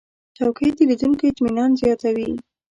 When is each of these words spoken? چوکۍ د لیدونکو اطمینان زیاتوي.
چوکۍ 0.37 0.69
د 0.75 0.79
لیدونکو 0.89 1.23
اطمینان 1.29 1.71
زیاتوي. 1.81 2.29